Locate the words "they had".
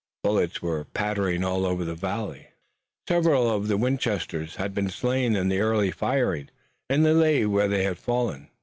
7.67-7.99